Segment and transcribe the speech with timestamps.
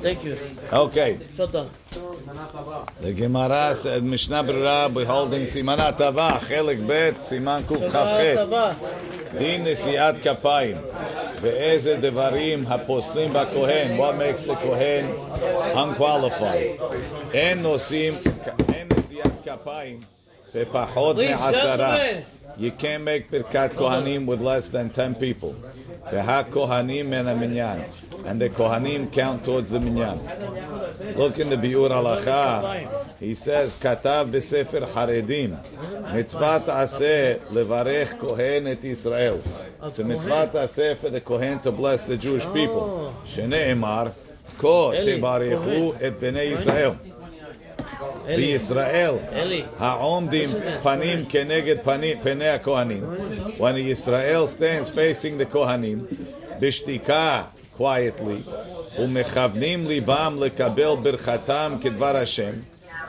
[0.00, 0.38] Thank you.
[0.72, 1.18] Okay.
[3.00, 9.36] The Gemara said Mishnah Brura beholding Simanat Tava, Chelik Bet, Siman Kuf Chavchet.
[9.36, 10.80] Din Nesiat Kapayim.
[11.40, 13.96] Ve'eze Devarim HaPoslim BaKohen.
[13.96, 15.06] What makes the Kohen
[15.74, 16.78] unqualified?
[17.34, 18.14] En Nosim,
[18.72, 20.04] En Nesiat Kapayim.
[20.54, 22.24] Ve'pachot Me'asara.
[22.56, 25.56] You can't make Birkat Kohanim with less than 10 people.
[26.06, 27.84] Kohanim Men HaMinyan.
[28.24, 30.18] And the Kohanim count towards the Minyan.
[31.16, 32.88] Look in the Biur Halacha.
[33.20, 35.58] He says, Katav b'Sefer Haredim.
[36.12, 39.42] Mitzvah aseh levarech Kohen et Israel.
[39.82, 43.14] It's a mitzvah aseh for the Kohen to bless the Jewish people.
[43.14, 43.26] Oh.
[43.28, 44.12] Shene'emar,
[44.58, 46.98] Ko Eli, tebarechu et bnei Israel.
[48.27, 49.63] Eli, בישראל Eli.
[49.79, 50.49] העומדים
[50.83, 53.03] פנים כנגד פני, פני הכהנים.
[53.57, 56.05] When Israel stands facing the כהנים,
[56.59, 57.43] בשתיקה,
[57.77, 58.51] quietly,
[58.99, 62.51] ומכוונים ליבם לקבל ברכתם כדבר השם,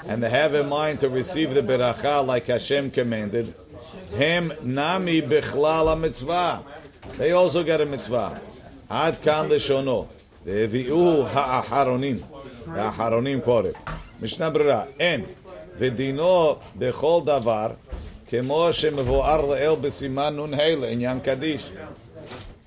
[0.04, 3.62] and they have in mind to receive the beracha like Hashem commanded,
[4.16, 6.58] הם נמי בכלל המצווה.
[7.18, 8.38] They also get a mitzvah.
[8.88, 10.06] עד כאן לשונו.
[10.46, 12.16] והביאו האחרונים.
[12.74, 13.68] האחרונים קורא.
[14.22, 15.24] משנה ברירה, אין.
[15.78, 17.70] ודינו בכל דבר,
[18.28, 21.70] כמו שמבואר לאל בסימן נ"ה לעניין קדיש.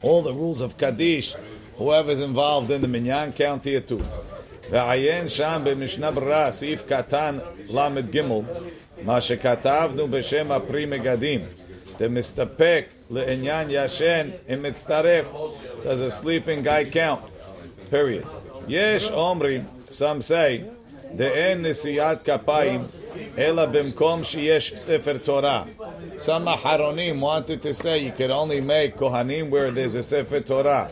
[0.03, 1.35] All the rules of Kaddish,
[1.79, 4.03] whoever's involved in the minyan, count here too.
[4.71, 7.37] ועיין שם במשנה ברירה, סעיף קטן
[7.69, 8.21] ל"ג,
[9.03, 11.41] מה שכתבנו בשם הפרי מגדים.
[11.99, 15.25] דמסתפק לעניין ישן אם מצטרף.
[15.83, 17.21] Does a sleeping guy count?
[17.91, 18.38] Period.
[18.69, 20.63] יש אומרים, some say,
[21.15, 22.83] דאין נשיאת כפיים,
[23.37, 25.63] אלא במקום שיש ספר תורה.
[26.17, 30.85] Some אחרונים wanted to say you could only make כהנים where there's a ספר תורה.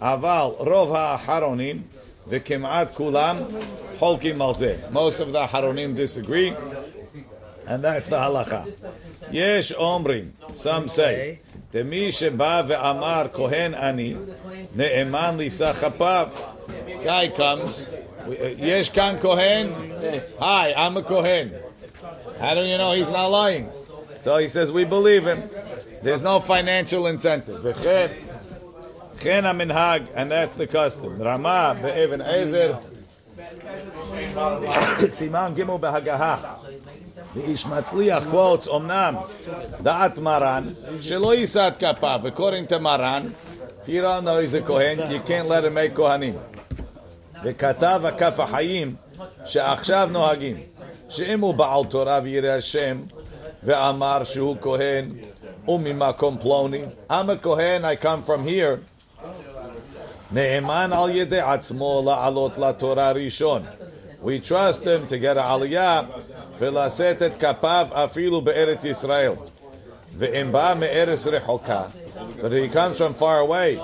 [0.00, 1.82] אבל רוב האחרונים,
[2.28, 3.42] וכמעט כולם,
[3.98, 4.76] חולקים על זה.
[4.92, 6.52] Most of the האחרונים disagree,
[7.66, 8.88] and that's the halacha.
[9.32, 11.36] יש אומרים, some say,
[11.72, 14.14] דמי שבא ואמר כהן אני,
[14.76, 16.28] נאמן לישא כפיו.
[16.86, 17.96] Guy comes,
[18.58, 19.72] יש כאן כהן?
[20.38, 21.48] Hi, I'm a כהן.
[22.40, 23.68] How do you know he's not lying?
[24.20, 25.42] So he says, we believe him.
[26.02, 27.60] There's no financial incentive.
[27.62, 28.06] וכן,
[29.18, 31.22] כן המנהג, and that's the custom.
[31.22, 32.74] רמה באבן עזר,
[35.18, 36.36] סימן ג' בהגהה.
[37.34, 39.14] ואיש מצליח quotes, אמנם
[39.82, 40.68] דעת מרן,
[41.00, 43.22] שלא יישא את כפיו, according to מרן,
[43.84, 46.34] if you don't know he's a כהן, you can't let him make כהנים.
[47.44, 48.94] וכתב הכף החיים
[49.46, 50.56] שעכשיו נוהגים,
[51.08, 53.02] שאם הוא בעל תורה וירא השם,
[53.62, 55.04] ואמר שהוא כהן,
[55.68, 58.78] וממקום פלוני, I'm a כהן, I come from here,
[60.32, 63.62] נאמן על ידי עצמו לעלות לתורה ראשון.
[64.24, 66.02] We trust him to get העלייה
[66.58, 69.32] ולשאת את כפיו אפילו בארץ ישראל.
[70.18, 71.82] ואם בא מארץ רחוקה,
[72.40, 73.80] but he comes from far away,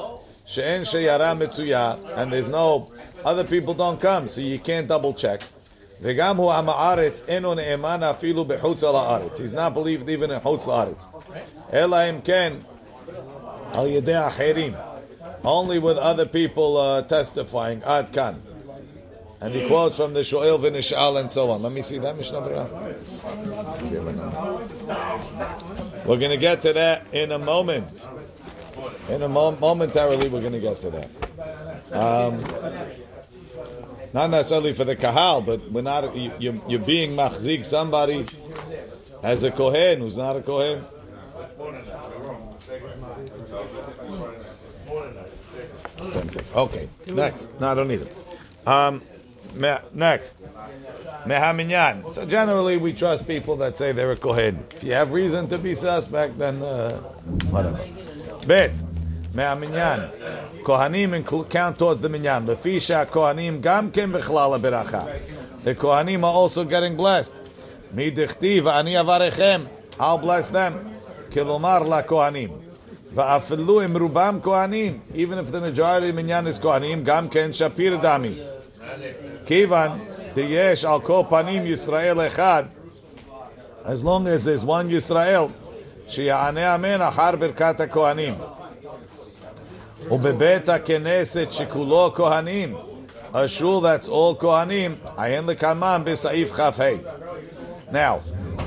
[0.47, 2.93] שאין שיירה מצויה, and there's no,
[3.25, 5.45] other people don't come, so you can't double check.
[6.03, 9.41] וגם הוא עם הארץ, אינו נאמן אפילו בחוץ על הארץ.
[9.41, 11.05] He's not believed even in חוץ לארץ.
[11.73, 12.53] אלא אם כן,
[13.73, 14.73] על ידי אחרים.
[15.45, 17.83] Only with other people uh, testifying.
[17.85, 18.44] Ad kan.
[19.42, 21.62] And he quotes from the Shoel v'Nishal and so on.
[21.62, 22.70] Let me see that Mishnah Berurah.
[26.06, 27.88] We're going to get to that in a moment.
[29.10, 31.10] In a mo- momentarily, we're going to get to that.
[31.94, 32.44] Um,
[34.14, 36.16] not necessarily for the kahal, but we're not.
[36.16, 38.26] You, you're, you're being machzik somebody
[39.22, 40.86] as a kohen who's not a kohen.
[46.56, 47.50] Okay, next.
[47.60, 48.16] No, I don't need it.
[48.66, 49.02] Um,
[49.95, 50.37] next.
[51.27, 52.15] Mehaminyan.
[52.15, 54.65] So generally, we trust people that say they're a kohen.
[54.77, 56.99] If you have reason to be suspect, then uh,
[57.51, 57.81] whatever.
[58.47, 58.73] Bet.
[59.35, 60.11] Mehaminyan.
[60.63, 62.47] Kohanim inclu- count towards the minyan.
[62.47, 65.21] Lefisha kohanim gam ken bechlal beracha.
[65.65, 67.35] The kohanim are also getting blessed.
[67.95, 69.69] Midichtiv ani avarechem.
[69.99, 70.97] I'll bless them.
[71.31, 72.51] Kilomar la kohanim.
[73.15, 78.35] ואפילו אם רובם כהנים, even if the majority מניין is כהנים, גם כן שפיר דמי.
[79.47, 79.91] כיוון
[80.35, 82.65] שיש על כל פנים ישראל אחד,
[83.85, 85.45] as long as there's one ישראל,
[86.09, 88.35] שיענה אמן אחר ברכת הכהנים.
[90.11, 92.77] ובבית הכנסת שכולו כהנים,
[93.33, 96.71] a shul that's all כהנים, עיין לקמם בסעיף כ"ה.
[97.93, 98.19] Now,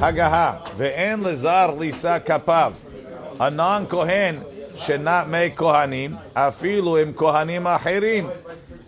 [0.01, 2.73] הגהה, ואין לזר לישא כפיו.
[3.39, 4.43] A non-Kohen
[4.75, 8.29] should not make Kohanim, afilu im Kohanim achirim.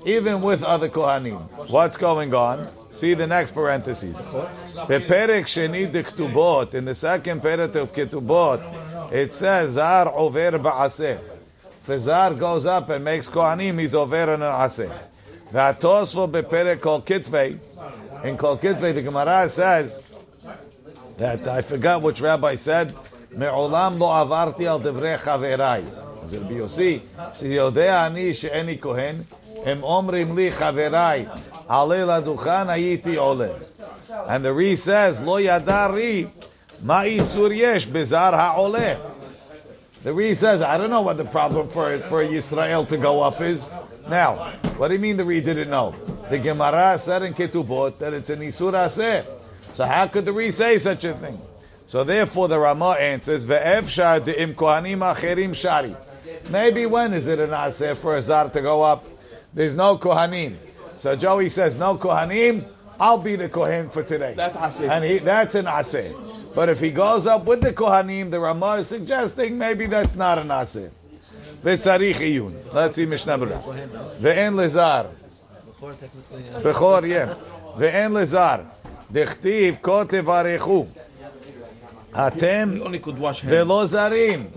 [0.06, 1.69] even with other Kohanim.
[1.69, 2.69] What's going on?
[2.92, 4.16] See the next parentheses.
[4.16, 11.19] Beperek sheni diktubot, in the second parak of Ketubot, it says, Zar over ba'aseh.
[11.88, 14.92] If Zar goes up and makes Kohanim, he's over an aseh.
[15.51, 17.60] V'atosvo beperek kol kitvei,
[18.24, 20.01] in kol kitvei, the Gemara says,
[21.18, 22.94] that I forgot which rabbi said,
[23.31, 25.83] מעולם לא עברתי על דברי חבריי.
[26.24, 27.00] אז רבי יוסי,
[27.33, 29.16] שיודע אני שאיני כהן,
[29.66, 31.25] הם אומרים לי חבריי,
[31.68, 33.48] עלה לדוכן הייתי עולה.
[34.10, 36.25] And the Re says, לא ידע רי,
[36.81, 38.94] מה איסור יש בזר העולה.
[40.04, 43.42] The Re says, I don't know what the problem for, for Yisrael to go up
[43.42, 43.68] is.
[44.07, 45.95] Now, what do you mean the Re didn't know?
[46.30, 49.25] The Gemara said in Ketubot that it's an Isur Aseh.
[49.74, 51.42] So how could the Re say such a thing?
[51.88, 55.95] So therefore the Ramah answers, Ve'efshar de'im kohanim acherim shari.
[56.50, 59.06] Maybe when is it an aseh for a zar to go up?
[59.54, 60.57] There's no kohanim.
[60.95, 62.66] So Joey says, no kohanim,
[63.00, 64.33] I'll be the kohen for today.
[64.36, 64.89] That's aseh.
[64.89, 66.54] And he, that's an aseh.
[66.56, 70.38] But if he goes up with the kohanim, the Ramah is suggesting maybe that's not
[70.38, 70.89] an aseh.
[71.63, 72.54] V'tzarich iyun.
[72.74, 73.63] Let's see Mishnah Berurah.
[74.19, 75.07] Ve'en lezar.
[75.66, 77.33] Before technically, uh, Bechor, yeah.
[77.77, 78.66] Ve'en lezar.
[79.12, 80.88] Dechtiv ko tevarechu.
[82.13, 83.51] Atem He only could wash hands.
[83.51, 84.48] ולא זרים.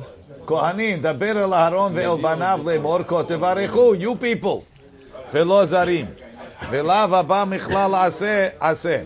[0.47, 4.72] כהנים, דבר אל אהרון ואל בניו לאמור כה תברכו, you people.
[5.33, 6.07] ולא זרים.
[6.71, 9.03] ולאו הבא מכלל עשה, עשה.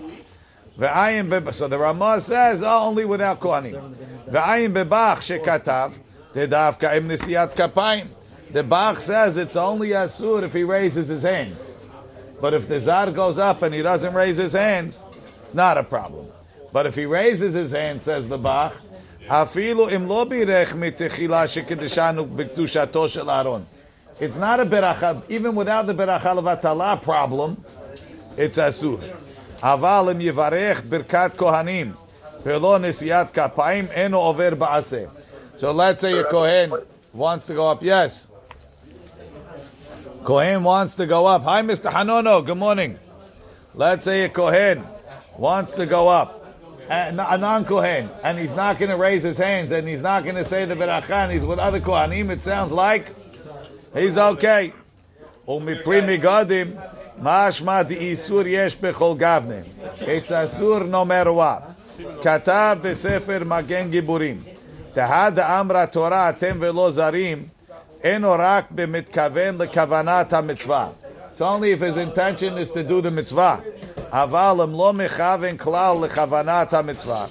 [0.79, 1.49] ועין בב...
[1.49, 3.75] So the Ramah says, oh, only without כהנים.
[4.29, 5.93] ועין בבח שכתב,
[6.37, 8.07] דווקא עם נשיאת כפיים.
[8.53, 11.59] The Bach says it's only asur if he raises his hands.
[12.39, 15.01] But if the Zar goes up and he doesn't raise his hands,
[15.47, 16.27] it's not a problem.
[16.71, 18.75] But if he raises his hand, says the Bach,
[19.29, 23.67] Afilu im lo birech mitechila shekedeshanu b'kedushato shel Aaron.
[24.20, 27.64] It's not a beracha, even without the beracha levatala problem,
[28.36, 29.02] it's asur.
[29.04, 29.14] Im
[29.62, 31.96] yivarech birkat kohanim,
[32.44, 35.10] velo nesiyat kapayim eno over ba'aseh.
[35.56, 36.74] So let's say a kohen
[37.14, 37.84] wants to go up.
[37.84, 38.28] Yes.
[40.24, 41.44] Kohen wants to go up.
[41.44, 41.90] Hi, Mr.
[41.90, 42.46] Hanono.
[42.46, 43.00] Good morning.
[43.74, 44.84] Let's say a Kohen
[45.38, 46.54] wants to go up,
[46.90, 50.36] and a non-Kohen, and he's not going to raise his hands, and he's not going
[50.36, 52.30] to say the beracha, and he's with other Kohanim.
[52.30, 53.27] It sounds like
[53.97, 54.71] he's okay.
[55.49, 56.75] ומפרי מגודים,
[57.23, 59.55] משמע דאיסור יש בכל גבנה.
[60.01, 61.73] It's אסור no matter what.
[62.23, 64.43] כתב בספר מגן גיבורים,
[64.93, 67.47] תהא דאמרה תורה אתם ולא זרים,
[68.05, 70.89] אינו רק במתכוון לכוונת המצווה.
[71.35, 73.57] It's only if his intention is to do the mitzvah.
[74.13, 77.27] אבל אם לא מכוון כלל לכוונת המצווה.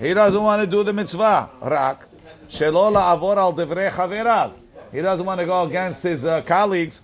[0.00, 2.04] He doesn't want to do the mitzvah, רק
[2.48, 4.50] שלא לעבור על דברי חבריו.
[4.91, 6.99] He doesn't want to go against his uh, colleagues.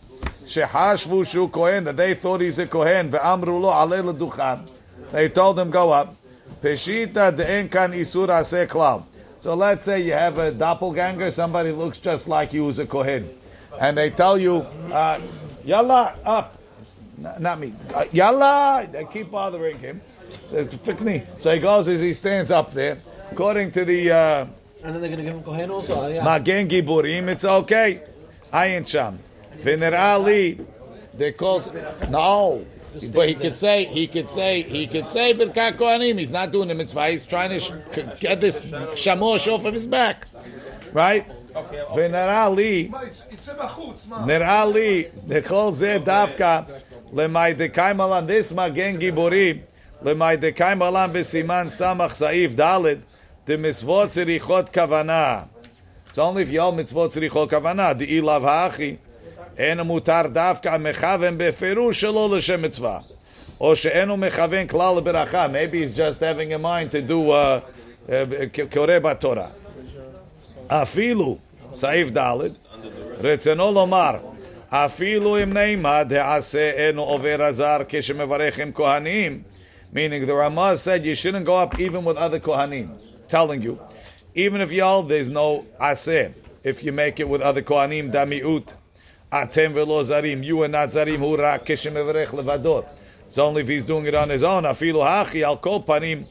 [0.45, 3.11] Shehashvu shu kohen, that they thought he's a kohen.
[3.11, 4.69] Ve'amrulo lo alei.
[5.11, 6.15] They told him, go up.
[6.61, 9.03] Peshita de'en kan isur aseh klal.
[9.39, 13.29] So let's say you have a doppelganger, somebody looks just like you as a kohen.
[13.79, 14.61] And they tell you,
[14.91, 15.21] uh,
[15.63, 16.57] yalla, up.
[17.17, 17.73] Not me.
[17.93, 18.87] Uh, yalla!
[18.91, 20.01] They keep bothering him.
[20.49, 22.99] So he goes as he stands up there.
[23.31, 24.11] According to the...
[24.11, 24.45] Uh,
[24.82, 26.00] and then they're going to give him Kohen also.
[26.00, 26.24] Uh, yeah.
[26.24, 28.02] Magen Giburim, it's okay.
[28.52, 29.18] Ayin Sham.
[29.62, 30.58] V'nera li,
[31.14, 31.62] they call
[32.08, 32.64] no.
[33.14, 36.18] But he could say, he could say, he could say Birkat Kohanim.
[36.18, 37.08] He's not doing the mitzvah.
[37.08, 37.72] He's trying to sh-
[38.20, 40.26] get this shamosh off of his back,
[40.92, 41.26] right?
[41.94, 42.90] ונראה לי,
[44.26, 46.60] נראה לי, לכל זה דווקא
[47.12, 49.56] למאי דקיים עלן, this מגן גיבורים,
[50.02, 52.80] למאי דקיים עלן בסימן סמך סעיף ד'
[53.46, 55.42] דמצוות צריכות כוונה.
[56.10, 58.96] It's only if you hold מצוות צריכות כוונה, דאי לאו האחי,
[59.58, 62.98] אין מותר דווקא מכוון בפירוש שלא לשם מצווה.
[63.62, 65.46] או שאינו מכוון כלל לברכה.
[65.46, 67.60] Maybe he's just having in mind to do uh,
[68.08, 69.46] uh, קורא בתורה.
[70.68, 71.36] אפילו,
[71.74, 72.36] סעיף ד',
[73.20, 74.16] רצונו לומר,
[74.68, 79.42] אפילו אם נעימה דעשה אינו עובר הזר כשמברך עם כהנים,
[79.94, 82.88] meaning the Ramah said you shouldn't go up even with other kohanim,
[83.29, 83.79] telling you,
[84.35, 88.69] even if y'all there's no aseh, if you make it with other kohanim, damiut,
[89.31, 92.87] atem velo zarim, you are not zarim, hu rak keshemevarech levadot.
[93.27, 96.25] It's only if he's doing it on his own, afilu hachi al kol panim,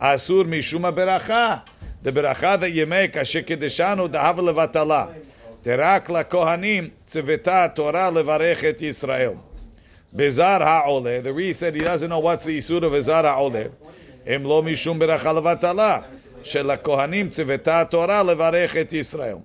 [0.00, 1.62] asur mishuma beracha.
[2.02, 5.14] The beracha that you make, asher kedeshanu dahav levatala.
[5.62, 9.38] Terak la kohanim tziveta Torah levarech et Yisrael.
[10.14, 11.22] Bezar ha'oleh.
[11.22, 13.70] The Re said he doesn't know what's the isur of Bezar ha'oleh.
[14.26, 16.04] Em lo mishum beracha levatala.
[16.43, 19.35] של הכהנים צוותה התורה לברך את ישראל.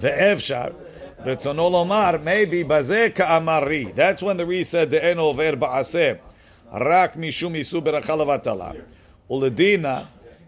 [0.00, 0.64] ואפשר,
[1.24, 3.84] רצונו לומר, maybe בזה כאמרי.
[3.96, 6.12] That's when the Re said, דאין עובר בעשה,
[6.72, 8.70] רק משום איסור ברכה לבטלה.
[9.30, 10.02] ולדינה,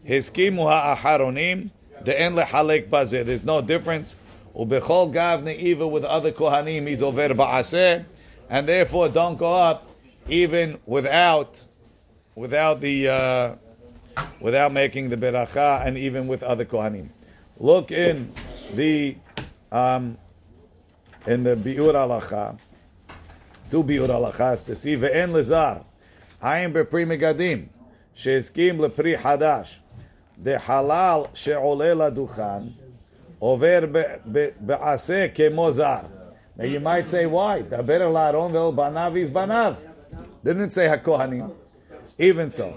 [0.08, 1.66] הסכימו האחרונים,
[2.02, 3.22] דאין לחלק בזה.
[3.26, 4.14] There's no difference.
[4.56, 8.04] ובכל גבנה, even with other kohanim, he's over ba'aseh,
[8.48, 9.82] and therefore don't go up
[10.28, 11.60] even without,
[12.36, 13.54] without the, uh,
[14.40, 17.08] without making the beracha, and even with other kohanim.
[17.58, 18.32] Look in
[18.74, 19.16] the,
[19.70, 20.18] um,
[21.26, 22.58] in the biur halacha,
[23.70, 25.84] two biur halachas to see ve'en lezar,
[26.42, 27.66] haim בפרי מגדים,
[28.14, 29.80] שהסכים לפרי חדש,
[30.42, 32.62] דחלל שעולה לדוכן,
[33.38, 33.80] עובר
[34.60, 36.00] בעשה כמו זר.
[36.56, 37.62] Now you might say, why?
[37.68, 39.74] דבר לאהרון ואל בניו is בניו.
[40.44, 41.48] Didn't say הכהנים.
[42.18, 42.74] Even so.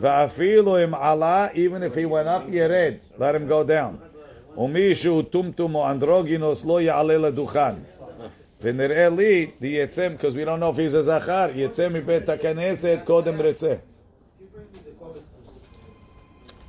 [0.00, 2.94] ואפילו אם עלה, even if he went up, ירד.
[3.18, 4.58] Let him go down.
[4.60, 7.74] ומי שהוא טומטום או אנדרוגינוס לא יעלה לדוכן.
[8.62, 13.40] ונראה לי, יצא, because we don't know if he's a זכר, יצא מבית הכנסת קודם
[13.40, 13.74] רצה.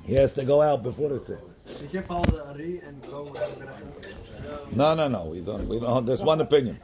[0.05, 1.33] He has to go out before רצה.
[1.33, 4.75] You can't follow the Ari and go without beracha.
[4.81, 5.21] No, no, no.
[5.33, 5.67] We don't.
[5.67, 6.05] We don't.
[6.05, 6.77] There's one opinion.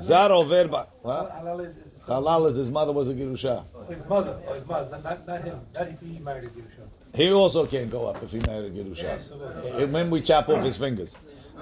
[0.00, 0.64] Zar over.
[0.68, 1.30] ba- What?
[1.38, 1.74] Halal is,
[2.06, 3.64] is Halal is his mother was a girusha.
[3.88, 6.84] his mother, or his mother, not, not, not him, not if he married a Yerusha.
[7.14, 9.80] He also can't go up if he married a girusha.
[9.80, 11.12] And When we chop off his fingers.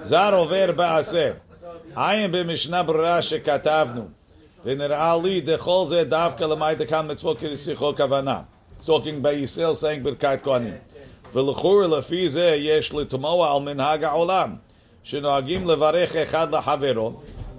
[0.07, 1.35] Zar over ba'aseh.
[1.95, 4.07] עין במשנה ברורה שכתבנו,
[4.65, 8.41] ונראה לי דכל זה דווקא למעט כאן מצוות כרציחו כוונה.
[8.79, 10.73] It's talking by ישראל saying ברכת כהנים.
[11.33, 14.55] ולכאורה לפי זה יש לתמוה על מנהג העולם,
[15.03, 17.13] שנוהגים לברך אחד לחברו,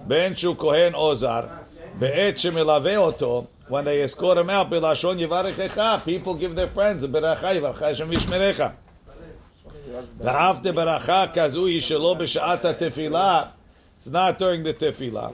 [0.06, 1.65] בין שהוא כהן או זר, בעת שמלווה אותו,
[3.68, 8.61] when they escort him out בלשון יברכך, people give their friends, ברכה יברכך השם וישמרך.
[10.18, 13.42] ואף דברכה כזו היא שלא בשעת התפילה,
[14.02, 15.28] it's not during the תפילה.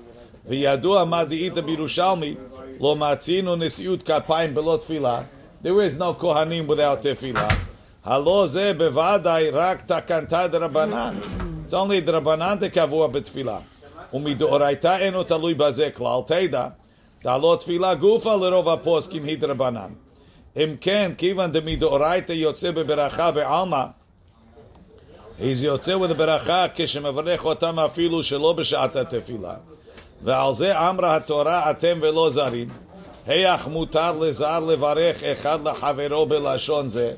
[0.47, 2.35] וידוע מה דאית בירושלמי,
[2.81, 5.21] לא מצינו נשיאות כפיים בלא תפילה.
[5.65, 7.49] There is no כהנים without תפילה.
[8.05, 11.19] הלא זה בוודאי רק תקנתא דרבנן.
[11.69, 13.59] It's only דרבנן דקבוע בתפילה.
[14.14, 16.68] ומדאורייתא אינו תלוי בזה כלל, תדע,
[17.22, 19.90] תעלו תפילה גופה לרוב הפוסקים היא דרבנן.
[20.58, 23.84] אם כן, כיוון דמדאורייתא יוצא בברכה בעלמא,
[25.40, 29.54] אז יוצא בברכה כשמברך אותם אפילו שלא בשעת התפילה.
[30.24, 32.70] ועל זה אמרה התורה אתם ולא זרים.
[33.28, 37.14] היח מותר לזר לברך אחד לחברו בלשון זה.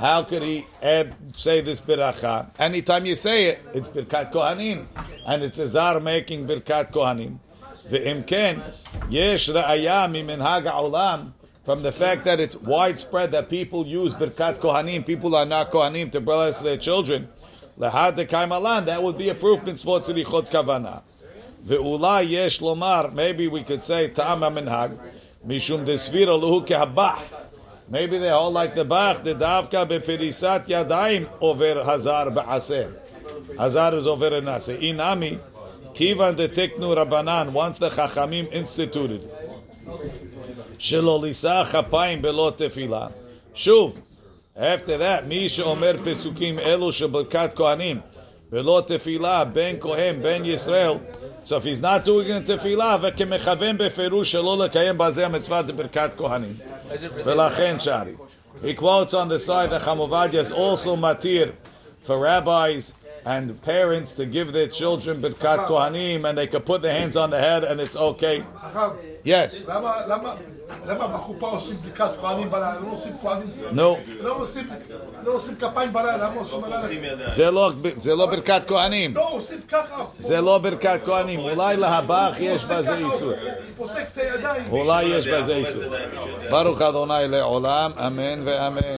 [0.00, 2.46] How could he add, say this beracha?
[2.58, 4.86] Anytime you say it, it's birkat kohanim,
[5.26, 7.36] and it's a zar making birkat kohanim.
[7.86, 8.62] Ve'im ken,
[9.10, 11.32] yesh ra'aya mimenhag ha'olam,
[11.66, 16.10] from the fact that it's widespread that people use birkat kohanim, people are not kohanim
[16.12, 17.28] to bless their children.
[17.78, 21.02] Lahad alan, that would be a proof mitzvot tzirichot kavana.
[21.66, 24.98] Ve'ula yesh lomar, maybe we could say ta'am minhag,
[25.46, 27.39] mishum desvira luhu kehabach.
[27.89, 32.91] Maybe they all like the Bach, the Davka beperisat yadayim over Hazar ba'aseh.
[33.57, 34.75] Hazar is over a nase.
[34.81, 35.39] Inami,
[35.93, 39.29] kivan de teknu rabanan, once the Chachamim instituted.
[40.79, 43.13] Shelolisa chapayim belo tefila.
[43.53, 43.95] Shuv,
[44.55, 48.01] after that, mi sheomer pesukim elu sheberkat kohanim,
[48.51, 51.01] belo tefila, ben kohen, ben Yisrael.
[51.43, 56.11] So if he's not doing it in tefila, וכמכוון בפירוש שלא לקיים בזה המצווה בברכת
[56.17, 56.57] כהנים.
[56.90, 58.16] Velachen Shari.
[58.62, 61.54] He quotes on the side that Chacham Ovadia is also matir
[62.04, 62.92] for rabbis
[63.25, 67.29] and parents to give their children birkat kohanim and they can put their hands on
[67.31, 68.43] the head and it's okay.
[68.61, 68.89] חכם,
[69.25, 69.69] Yes.
[69.69, 70.33] למה, למה,
[70.85, 72.73] למה בחופה עושים בדיקת כהנים בלילה?
[72.73, 73.47] לא עושים כהנים?
[73.71, 74.23] No.
[74.23, 74.69] לא עושים,
[75.23, 77.35] לא עושים כפיים בלילה, למה עושים בלילה?
[77.35, 79.15] זה לא, זה לא ברכת כהנים.
[79.15, 80.03] לא, עושים ככה.
[80.17, 81.39] זה לא ברכת כהנים.
[81.39, 83.31] אולי להבח יש בזה איסור.
[83.77, 84.63] פוסק את הידיים.
[84.71, 85.83] אולי יש בזה איסור.
[86.49, 88.93] ברוך אדוני לעולם, אמן ואמן.